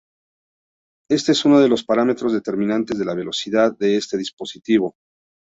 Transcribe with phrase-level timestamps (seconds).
[1.11, 4.95] Este es uno de los parámetros determinantes de la velocidad de este dispositivo.